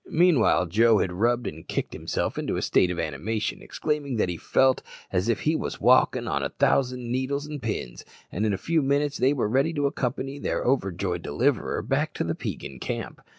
[0.09, 4.35] Meanwhile Joe had rubbed and kicked himself into a state of animation, exclaiming that he
[4.35, 4.81] felt
[5.11, 8.81] as if he wos walkin' on a thousand needles and pins, and in a few
[8.81, 13.21] minutes they were ready to accompany their overjoyed deliverer back to the Peigan camp.